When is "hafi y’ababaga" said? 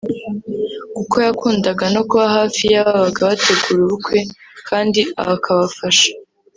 2.37-3.21